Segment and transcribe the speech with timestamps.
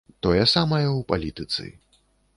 [0.25, 1.69] Тое самае ў палітыцы.